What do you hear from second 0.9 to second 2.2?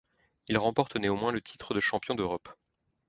néanmoins le titre de champion